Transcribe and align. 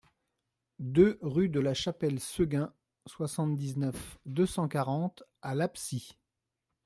deux 0.79 1.19
rue 1.21 1.47
de 1.49 1.59
la 1.59 1.75
Chapelle 1.75 2.19
Seguin, 2.19 2.73
soixante-dix-neuf, 3.05 4.17
deux 4.25 4.47
cent 4.47 4.67
quarante 4.67 5.21
à 5.43 5.53
L'Absie 5.53 6.17